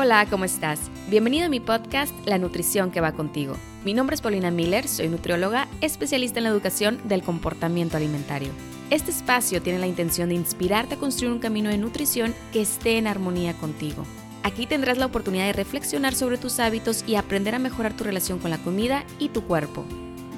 [0.00, 0.78] Hola, ¿cómo estás?
[1.08, 3.56] Bienvenido a mi podcast La Nutrición que va contigo.
[3.84, 8.52] Mi nombre es Paulina Miller, soy nutrióloga, especialista en la educación del comportamiento alimentario.
[8.90, 12.96] Este espacio tiene la intención de inspirarte a construir un camino de nutrición que esté
[12.96, 14.04] en armonía contigo.
[14.44, 18.38] Aquí tendrás la oportunidad de reflexionar sobre tus hábitos y aprender a mejorar tu relación
[18.38, 19.84] con la comida y tu cuerpo.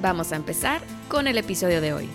[0.00, 2.08] Vamos a empezar con el episodio de hoy.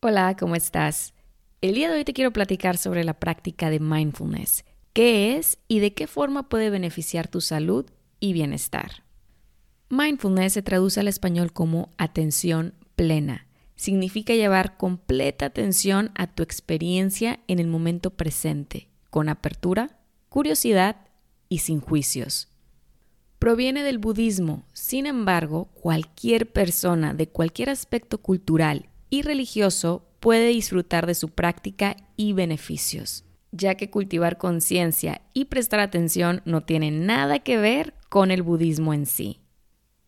[0.00, 1.12] Hola, ¿cómo estás?
[1.60, 5.80] El día de hoy te quiero platicar sobre la práctica de mindfulness, qué es y
[5.80, 7.84] de qué forma puede beneficiar tu salud
[8.20, 9.02] y bienestar.
[9.88, 13.48] Mindfulness se traduce al español como atención plena.
[13.74, 19.98] Significa llevar completa atención a tu experiencia en el momento presente, con apertura,
[20.28, 21.08] curiosidad
[21.48, 22.46] y sin juicios.
[23.40, 31.06] Proviene del budismo, sin embargo, cualquier persona de cualquier aspecto cultural y religioso puede disfrutar
[31.06, 37.38] de su práctica y beneficios, ya que cultivar conciencia y prestar atención no tiene nada
[37.40, 39.40] que ver con el budismo en sí.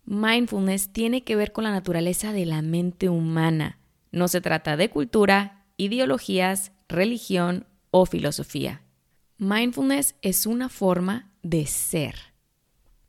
[0.05, 3.79] Mindfulness tiene que ver con la naturaleza de la mente humana.
[4.11, 8.83] No se trata de cultura, ideologías, religión o filosofía.
[9.39, 12.17] Mindfulness es una forma de ser.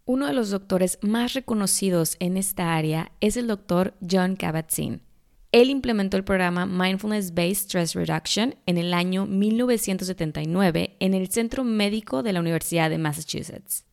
[0.05, 5.01] Uno de los doctores más reconocidos en esta área es el doctor John Kabat-Zinn
[5.51, 11.65] él implementó el programa Mindfulness Based Stress Reduction en el año 1979 en el Centro
[11.65, 13.83] Médico de la Universidad de Massachusetts.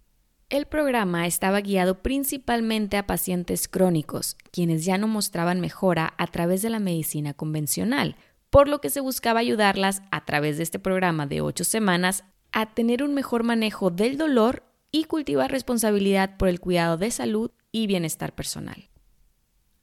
[0.51, 6.63] El programa estaba guiado principalmente a pacientes crónicos, quienes ya no mostraban mejora a través
[6.63, 8.17] de la medicina convencional,
[8.51, 12.73] por lo que se buscaba ayudarlas a través de este programa de ocho semanas a
[12.73, 17.89] tener un mejor manejo del dolor y cultivar responsabilidad por el cuidado de salud y
[17.89, 18.89] bienestar personal.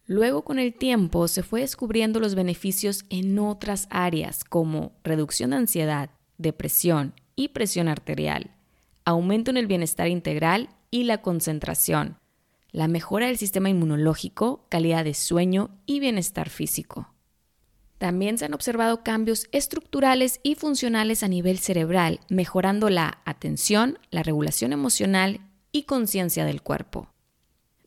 [0.07, 5.57] Luego con el tiempo se fue descubriendo los beneficios en otras áreas como reducción de
[5.57, 8.51] ansiedad, depresión y presión arterial,
[9.03, 12.19] aumento en el bienestar integral y la concentración,
[12.71, 17.09] la mejora del sistema inmunológico, calidad de sueño y bienestar físico.
[17.97, 24.21] También se han observado cambios estructurales y funcionales a nivel cerebral, mejorando la atención, la
[24.21, 25.39] regulación emocional
[25.71, 27.14] y conciencia del cuerpo.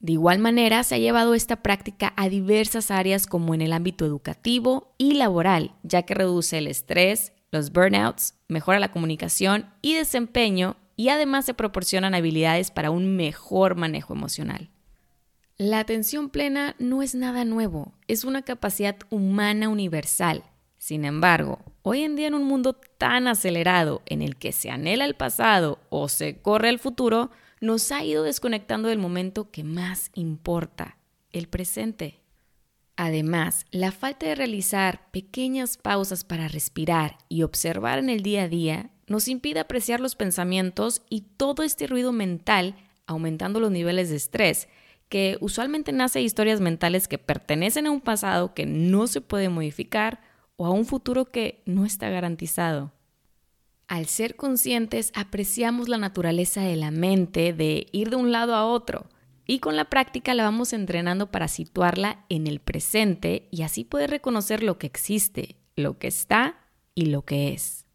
[0.01, 4.07] De igual manera, se ha llevado esta práctica a diversas áreas como en el ámbito
[4.07, 10.77] educativo y laboral, ya que reduce el estrés, los burnouts, mejora la comunicación y desempeño
[10.97, 14.71] y además se proporcionan habilidades para un mejor manejo emocional.
[15.57, 20.45] La atención plena no es nada nuevo, es una capacidad humana universal.
[20.77, 25.05] Sin embargo, hoy en día en un mundo tan acelerado en el que se anhela
[25.05, 27.31] el pasado o se corre el futuro,
[27.61, 30.99] nos ha ido desconectando del momento que más importa,
[31.33, 32.21] el presente.
[32.97, 38.49] Además, la falta de realizar pequeñas pausas para respirar y observar en el día a
[38.49, 42.75] día nos impide apreciar los pensamientos y todo este ruido mental,
[43.07, 44.69] aumentando los niveles de estrés,
[45.09, 49.49] que usualmente nace de historias mentales que pertenecen a un pasado que no se puede
[49.49, 50.21] modificar
[50.57, 52.93] o a un futuro que no está garantizado.
[53.89, 58.67] Al ser conscientes, apreciamos la naturaleza de la mente de ir de un lado a
[58.67, 59.07] otro
[59.47, 64.11] y con la práctica la vamos entrenando para situarla en el presente y así poder
[64.11, 66.59] reconocer lo que existe, lo que está
[66.95, 67.87] y lo que es.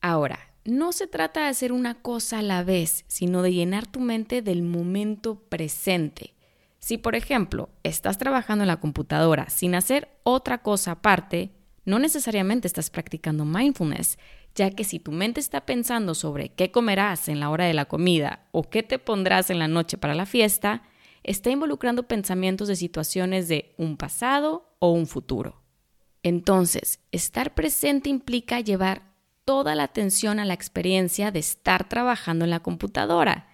[0.00, 4.00] Ahora, no se trata de hacer una cosa a la vez, sino de llenar tu
[4.00, 6.34] mente del momento presente.
[6.78, 11.50] Si, por ejemplo, estás trabajando en la computadora sin hacer otra cosa aparte,
[11.84, 14.18] no necesariamente estás practicando mindfulness,
[14.54, 17.86] ya que si tu mente está pensando sobre qué comerás en la hora de la
[17.86, 20.82] comida o qué te pondrás en la noche para la fiesta,
[21.22, 25.62] está involucrando pensamientos de situaciones de un pasado o un futuro.
[26.22, 29.12] Entonces, estar presente implica llevar
[29.44, 33.48] toda la atención a la experiencia de estar trabajando en la computadora.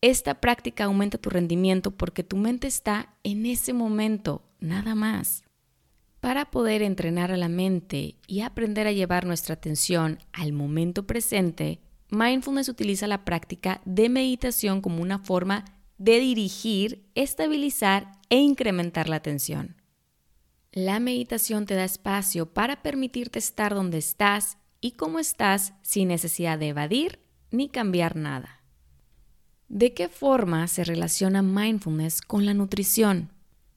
[0.00, 5.43] Esta práctica aumenta tu rendimiento porque tu mente está en ese momento, nada más.
[6.24, 11.82] Para poder entrenar a la mente y aprender a llevar nuestra atención al momento presente,
[12.08, 15.66] mindfulness utiliza la práctica de meditación como una forma
[15.98, 19.76] de dirigir, estabilizar e incrementar la atención.
[20.72, 26.58] La meditación te da espacio para permitirte estar donde estás y cómo estás sin necesidad
[26.58, 27.18] de evadir
[27.50, 28.62] ni cambiar nada.
[29.68, 33.33] ¿De qué forma se relaciona mindfulness con la nutrición?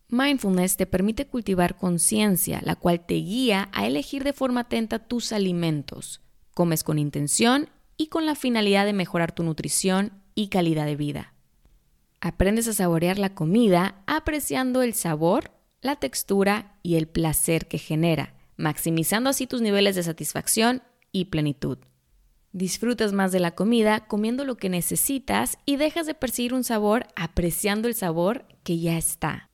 [0.09, 5.33] Mindfulness te permite cultivar conciencia, la cual te guía a elegir de forma atenta tus
[5.33, 6.21] alimentos.
[6.53, 11.33] Comes con intención y con la finalidad de mejorar tu nutrición y calidad de vida.
[12.21, 15.51] Aprendes a saborear la comida apreciando el sabor,
[15.81, 21.79] la textura y el placer que genera, maximizando así tus niveles de satisfacción y plenitud.
[22.53, 27.07] Disfrutas más de la comida comiendo lo que necesitas y dejas de percibir un sabor
[27.17, 29.47] apreciando el sabor que ya está.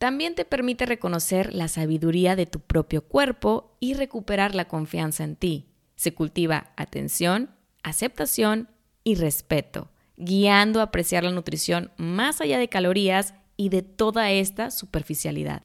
[0.00, 5.36] También te permite reconocer la sabiduría de tu propio cuerpo y recuperar la confianza en
[5.36, 5.66] ti.
[5.94, 7.50] Se cultiva atención,
[7.82, 8.70] aceptación
[9.04, 14.70] y respeto, guiando a apreciar la nutrición más allá de calorías y de toda esta
[14.70, 15.64] superficialidad.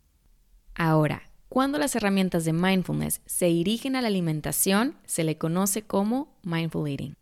[0.75, 6.37] Ahora, cuando las herramientas de mindfulness se dirigen a la alimentación, se le conoce como
[6.43, 7.15] mindful eating.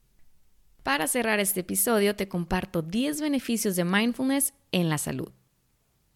[0.82, 5.32] Para cerrar este episodio, te comparto 10 beneficios de mindfulness en la salud.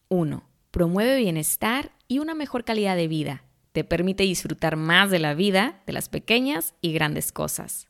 [0.10, 0.57] 1.
[0.78, 3.44] Promueve bienestar y una mejor calidad de vida.
[3.72, 7.88] Te permite disfrutar más de la vida, de las pequeñas y grandes cosas.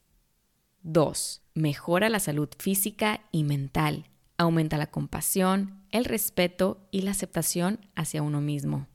[0.83, 1.41] 2.
[1.53, 4.05] Mejora la salud física y mental.
[4.37, 8.87] Aumenta la compasión, el respeto y la aceptación hacia uno mismo.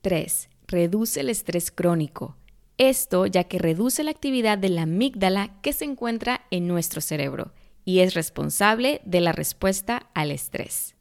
[0.00, 0.48] 3.
[0.66, 2.38] Reduce el estrés crónico.
[2.78, 7.52] Esto ya que reduce la actividad de la amígdala que se encuentra en nuestro cerebro
[7.84, 10.94] y es responsable de la respuesta al estrés.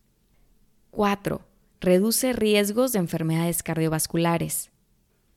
[0.90, 1.48] 4.
[1.82, 4.72] Reduce riesgos de enfermedades cardiovasculares.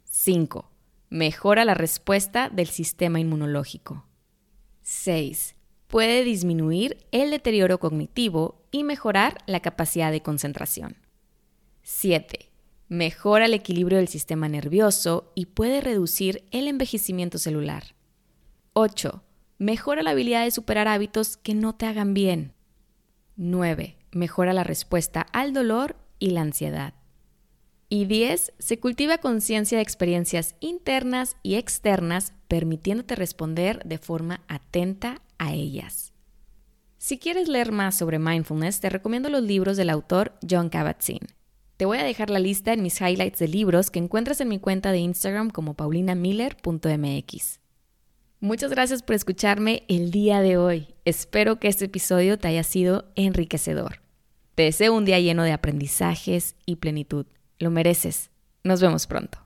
[0.04, 0.70] 5.
[1.10, 4.06] Mejora la respuesta del sistema inmunológico.
[4.82, 5.56] 6.
[5.88, 10.96] Puede disminuir el deterioro cognitivo y mejorar la capacidad de concentración.
[11.82, 12.54] 7
[12.88, 17.94] mejora el equilibrio del sistema nervioso y puede reducir el envejecimiento celular.
[18.72, 19.22] 8.
[19.58, 22.52] Mejora la habilidad de superar hábitos que no te hagan bien.
[23.36, 23.96] 9.
[24.12, 26.94] Mejora la respuesta al dolor y la ansiedad.
[27.90, 28.54] Y 10.
[28.58, 36.14] Se cultiva conciencia de experiencias internas y externas, permitiéndote responder de forma atenta a ellas.
[36.96, 41.28] Si quieres leer más sobre mindfulness, te recomiendo los libros del autor John Kabat-Zinn.
[41.76, 44.58] Te voy a dejar la lista en mis highlights de libros que encuentras en mi
[44.58, 47.60] cuenta de Instagram como paulinamiller.mx.
[48.40, 50.94] Muchas gracias por escucharme el día de hoy.
[51.04, 54.03] Espero que este episodio te haya sido enriquecedor.
[54.54, 57.26] Te deseo un día lleno de aprendizajes y plenitud.
[57.58, 58.30] Lo mereces.
[58.62, 59.43] Nos vemos pronto.